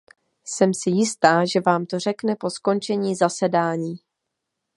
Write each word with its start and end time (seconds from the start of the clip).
Jsem 0.43 0.73
si 0.73 0.89
jistá, 0.89 1.45
že 1.45 1.59
Vám 1.59 1.85
to 1.85 1.99
řekne 1.99 2.35
po 2.35 2.49
skončení 2.49 3.15
zasedání! 3.15 3.95